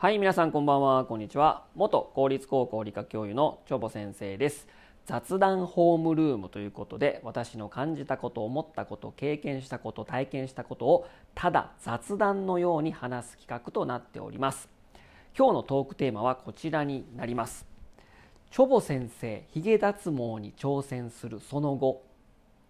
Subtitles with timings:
[0.00, 1.06] はい皆さんこんばんは。
[1.06, 1.64] こんにちは。
[1.74, 4.68] 元公立高校理科教諭のチョボ先生です。
[5.06, 14.68] 雑談ホームルームということで私の感じたこと思ったこと経験したこと体験したことをただ雑談のように話す企画となっております。
[15.36, 17.66] 今日のトークテーマはこちらになります。
[18.52, 22.04] チョボ先生ヒゲ脱毛に挑戦するその後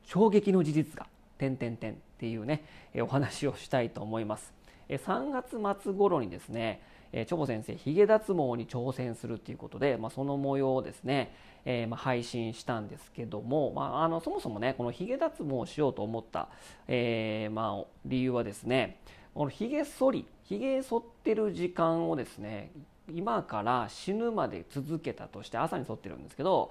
[0.02, 1.06] 衝撃の事実が
[1.36, 2.64] 点点点っていうね
[3.02, 4.54] お話をしたいと思います。
[4.88, 6.80] 3月末頃にですね
[7.12, 11.34] えー、チョボ先生ヒゲ脱毛に挑戦するっていうことで、まあ、その模様をですね、
[11.64, 16.48] えー、まあ、配信したんですけども、まあ、あのそもそもねこのヒゲ脱毛をしようと思った、
[16.86, 19.00] えー、まあ、理由はですね
[19.34, 22.70] このヒゲ剃りヒゲ剃ってる時間をですね
[23.12, 26.70] 今から死ぬまで続けたとして朝に剃ってるんですけど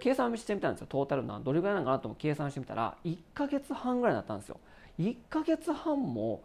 [0.00, 0.86] 計算してみたんですよ。
[0.88, 4.58] トータルなどれぐらいなのかなとも計算してみたら1ヶ月半ぐらいだったんですよ。
[4.98, 6.42] 1ヶ月半も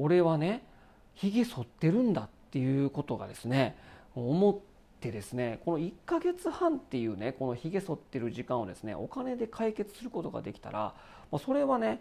[0.00, 0.64] 俺はね
[1.16, 3.76] ひげ剃ってるんだっていうことがですね
[4.14, 4.56] 思っ
[5.00, 10.94] てですねこの1ヶ月半っていうねこのひげ剃ってる時間をですねお金で解決することができたら
[11.44, 12.00] それはね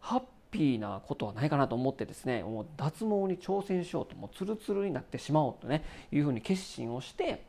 [0.00, 7.44] ハッピーなことはないかなと思ってですねもう脱毛に挑戦しようともうツルツルになってしまおうとねいうふうに決心をして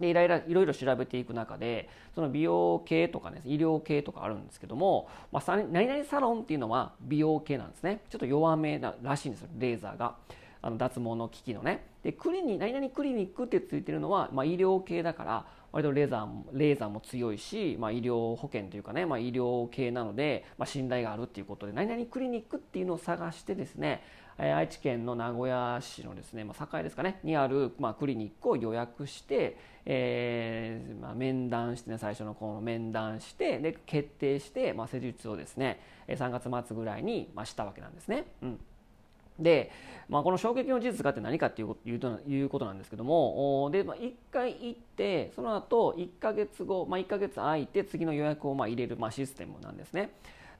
[0.00, 10.16] でいろいろいろいろ調べていく中でその美容系とかね医療系とかあるんですけども、まあ、何々サロンっていうのは美容系なんですねちょっと弱めらしいんですよレーザーが。
[10.62, 24.02] あの脱毛の機器のねでクリニ何々クリニックってついてるのは、まあ、医療系だから割とレーザーもレーザーも強いし、まあ、医療保険というかね、まあ、医療系なので、まあ、信頼があるっていうことで何々クリニックっていうのを探してですね
[24.38, 38.24] 愛知県の名古屋市のですね、まあ、栄ですかねにある、まあ、クリニックを予約して、えーまあ、面談してね最初のこの面談してで決定して、まあ、施術をですね3月末ぐらいに、まあ、したわけなんですね。
[38.42, 38.60] うん
[39.40, 39.70] で、
[40.08, 50.10] まあ、この衝撃の事実がって何かっていうことなんですけどもで、まあ、1回行ってその後1か月後、まあ、1か月空いて次の予約をまあ入れる、まあ、システムなんですね。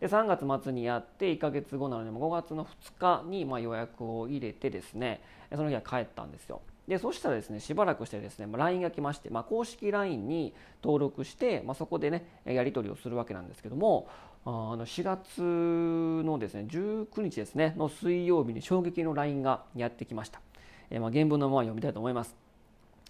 [0.00, 5.20] で3月末にやって1か月後なので5月の2日にまあ予約を入れてですね
[5.54, 6.62] その日は帰ったんですよ。
[6.88, 14.08] でそしたらですねしばらくしてですね LINE が来まして、まあ、公式 LINE に登録して、まあ、そこでねやり取りをするわけなんですけども
[14.44, 15.42] あの4月
[16.24, 20.40] のですね19日ですねの水曜日に衝撃の LINE がやってきました、
[20.90, 22.34] えー、まあ原文のまま読みたいと思います、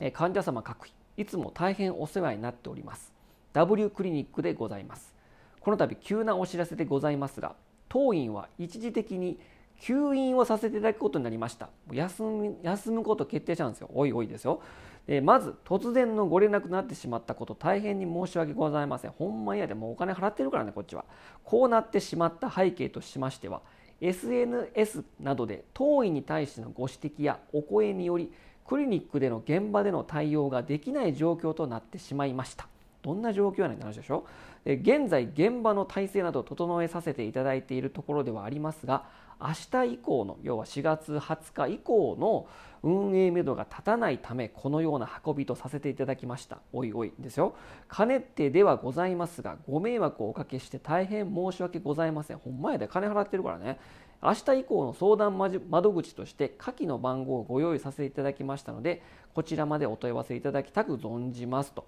[0.01, 3.13] えー、患者様各位いつも大変お世話になっております。
[3.53, 5.15] W クリニックでございます。
[5.61, 7.55] この度急なお知らせでございますが
[7.91, 9.39] 当院は一時的に
[9.79, 11.69] 休院をさせていただくことになりました。
[11.93, 13.91] 休む休むこと決定したんですよ。
[13.93, 14.63] おいおいですよ。
[15.07, 19.11] でまず突然のご連絡になってしまったこと大変に申し訳ございません。
[19.11, 21.05] ほんまやでもうお金払ってるからねこっちは。
[21.45, 23.61] こうなってしまった背景としましては
[24.01, 28.33] SNS などで当院に対してのご指摘やお声により
[28.67, 32.69] クリニックでの現場での対応ができない状況となってしまいました。
[33.03, 34.27] どんな状況やねんって話でしょ？
[34.65, 39.05] 現在現場の体制などを整えさせていただいているところではありますが
[39.41, 42.47] 明日以降の要は4月20日以降の
[42.83, 46.59] 運営めどが立たないためこのような運びとさせていただきました。
[46.73, 47.13] おいおい。
[47.19, 47.55] ですよ。
[47.89, 52.39] かねてではございますがご迷惑をおかけして大変申し訳ございません。
[52.39, 52.87] ほんまやで。
[52.87, 53.79] 金払ってるからね。
[54.23, 55.39] 明日以降の相談
[55.71, 61.87] 窓口として下記の番号をご用意させていただきましたのでこちらまでお問い合わせいただきたく存じますと。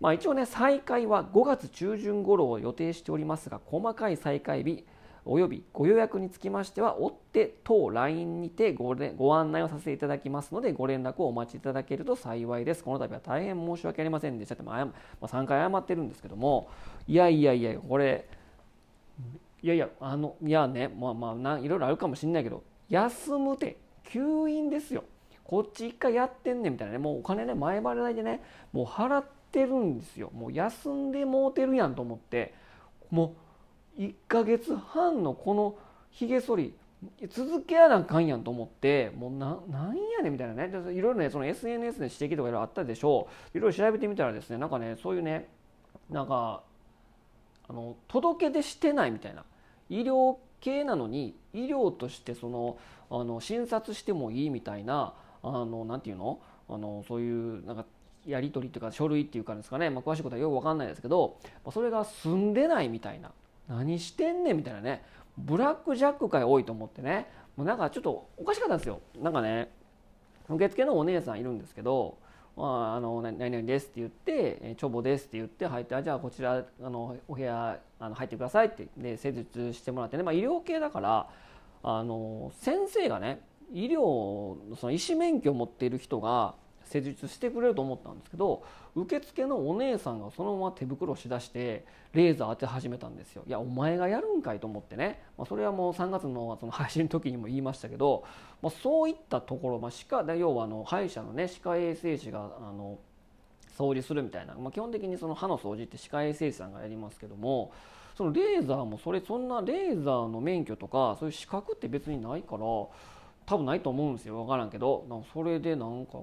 [0.00, 4.84] まあ、一応ね再開は5月中旬頃を予定しておりますが細かい再開日
[5.28, 12.84] およびご予約につきましては追って当 LINE にてごご案内をさせていただきますのでご連絡をお待ちいただけると幸いです。
[12.84, 14.54] この度は大変申し訳ありませんでした。
[14.54, 14.72] って、ま
[15.20, 16.70] あ、3回謝ってるんですけども
[17.08, 18.28] いやいやいやこれ
[19.62, 25.02] いやいやあのいやねまあまあないろいろあるかもしれないけど休むて休院ですよ。
[25.42, 28.42] こっち一回やってんねんみたいなねもうお金ね前払いでね
[28.72, 30.30] もう払っててるんですよ。
[30.34, 32.52] もう休んでもうてるやんと思って。
[33.10, 33.34] も
[33.96, 35.78] う1ヶ月半のこの
[36.10, 36.74] ひげ剃り
[37.30, 39.12] 続けやなあかんやんと思って。
[39.16, 40.68] もうななんやねんみたいなね。
[40.68, 43.56] いろいろねその SNS で指摘とかいろいろあったでしょう。
[43.56, 45.48] いろいろ調べてみたらですねなんかねそういうね
[46.10, 46.62] なんか
[47.68, 49.44] あの届け出してないみたいな。
[49.88, 52.76] 医療系なのに医療としてその
[53.08, 56.40] あの診察してもいいみたいなあのなんていうの？
[56.68, 57.86] あのそういうなんか
[58.26, 63.32] やり取りっていうか書類っていうかですかね、まあ、詳しいことはよく分かんないですけどまあそれが済んでないみたいな。
[63.68, 65.02] 何してんねんみたいなね。
[65.36, 67.26] ブラックジャック界多いと思ってね。
[67.56, 69.00] もうなんかちょっとおかしかったんですよ。
[69.20, 69.70] なんかね
[70.48, 72.18] 受付のお姉さんいるんですけど
[72.56, 81.28] 「まあ、あの何々です」って言って「チョボです」って言って入って「あじゃあこちらあのお部屋あの入ってください」ってで施術してもらってね、まあ、医療系だから
[81.82, 83.40] あの先生がね
[83.72, 86.54] 医療その医師免許を持っている人が
[86.86, 91.84] 施術してくれると思ったんですけど受付のお姉さんがそのまま手袋しだして
[92.14, 93.42] レーザー当て始めたんですよ。
[93.46, 98.24] いやお前がやるんかいと思ってね、まあ、それはもう3月のその配信の時にも言いましたけど、
[98.62, 102.98] まあ、そういったところ、まあ、歯科要はあの歯医者のね歯科衛生士があの
[103.76, 107.72] 掃除するみたいな、まあ、基本的にその歯の掃除って歯科衛生士さんがやりますけども
[108.16, 112.64] そのレーザーもそれそんなレーザーの免許とかそういう資格って別にないから
[113.46, 114.34] 多分ないと思うんですよ。
[114.42, 115.06] 分からんけど。
[115.08, 116.18] なんかそれでなんか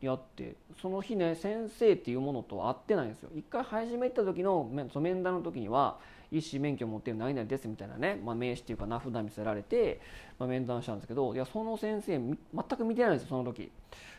[0.00, 0.56] やって。
[0.80, 3.30] その日ね先生っていうものとは会ってないんですよ。
[3.34, 5.98] 一回初め行った時の面談の時には
[6.30, 10.00] 医師免許持ってる何々ですみたいなね、まあ、名刺っていうか名札見せられて、
[10.38, 11.34] まあ、面談したんですけど。
[11.34, 13.72] いやその先生全く見てないんですよその時。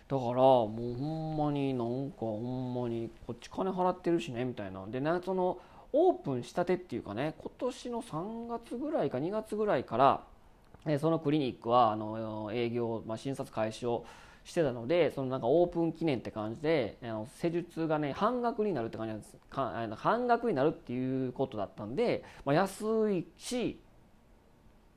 [0.07, 4.85] だからもうほんまになんかほんまにこっち金払ってるしねみたいな。
[4.87, 5.59] でねその
[5.93, 10.23] オープンしたてっていうかね今年の3月ぐらいか2月ぐらいから
[10.99, 14.05] そのクリニックはあの営業、まあ、診察開始を
[14.43, 19.37] してたのでそのなんかオープン記念って感じであの施術がね半額になるって感じなんです。
[19.49, 23.79] か半額になるっていうことだったんで、まあ、安いし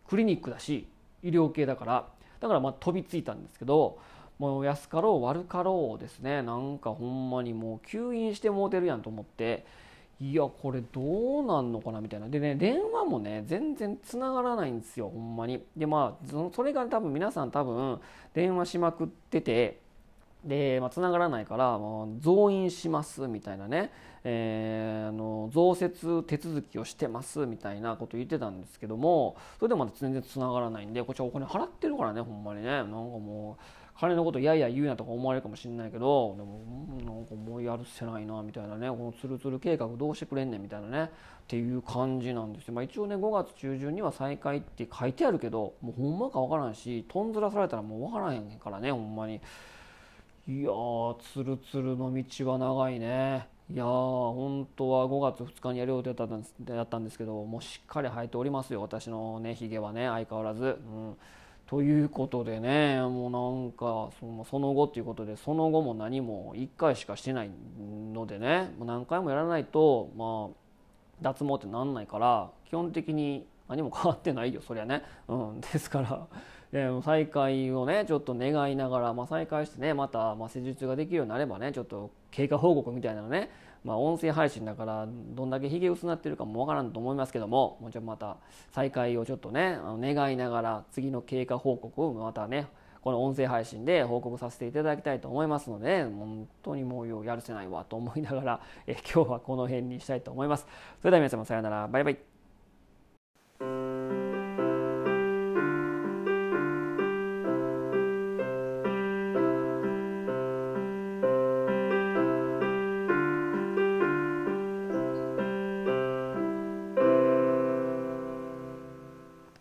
[0.08, 0.86] クリニックだし
[1.22, 2.08] 医療系だから。
[2.40, 3.98] だからまあ飛びついたんですけど
[4.38, 6.42] もう安かろう悪かろうですね。
[6.42, 9.64] なんかほんまにもう吸引してもうてるやんと思って。
[10.20, 12.28] いやこれどうなんのかなみたいな。
[12.28, 15.62] でね電話もね全然つながらないんですよほんまに。
[15.76, 18.00] でまあそれが多分皆さん多分
[18.32, 19.80] 電話しまくってて
[20.44, 23.90] で、まあ、繋がらないから、まあ、増員しますみたいなね、
[24.24, 32.68] えー、あの増設手続きをしてますみたいなこと言ってたんですけどもそれでもまだ全然繋がらないんでこっちはお金払ってるからねほんまにね。
[32.68, 36.60] なんかもう金のことやや言うなとか思われるかもしれないけどでも
[37.04, 49.40] なんかもうやるせないなみたいなねこのツルツル計画どうしてくれんねんみたいなねっていう感じなんですよ、まあ、一応ね5月中旬には再開って書いてあるけどもうほんまか分からんしとんずらされたらもう分からへんからねほんまに。
[50.46, 53.48] いやーツルツルの道は長いね。
[53.72, 56.24] いやー本当は5月2日にやる予定だ
[56.82, 60.64] ったんですけどもうしっかり生えておりますよ私のねひげはね相変わらず。
[60.64, 61.16] うん。
[61.66, 67.50] ということでねもうなんかそのその後っていうことでその後も何も1回しかしてない
[68.12, 70.64] のでねもう何回もやらないとまあ
[71.22, 76.26] 脱毛ってなんないから基本的に何も変わってないよそりゃね、うん、ですから
[77.02, 83.50] 再開をねちょっと願いながら、まあ、再開してねまた、まあ、施術ができるようになればねちょっと経過報告みたいなのね
[83.84, 88.38] まあ、音声配信だからどんだけひげ薄なってるかもわからんと思いますけどももちろんまた
[88.72, 92.66] 再開をちょっとね願いながら次の経過報告をまたね
[93.02, 100.66] この音声配信で報告させていただきたいと思いますので本当にもうようやるせないわと思いながらえ今日はこの辺にしたいと思います。
[101.02, 101.86] それでは皆様さようなら。
[101.86, 102.33] バイバイ。